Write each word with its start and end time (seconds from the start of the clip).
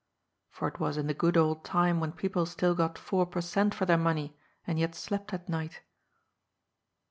For 0.49 0.67
it 0.67 0.79
was 0.79 0.97
in 0.97 1.05
the 1.05 1.13
good 1.13 1.37
old 1.37 1.63
time 1.63 1.99
when 1.99 2.11
people 2.11 2.47
still 2.47 2.73
got 2.73 2.97
four 2.97 3.23
per 3.27 3.39
cent, 3.39 3.75
for 3.75 3.85
their 3.85 3.99
money, 3.99 4.35
and 4.65 4.79
yet 4.79 4.95
slept 4.95 5.31
at 5.31 5.47
night. 5.47 5.81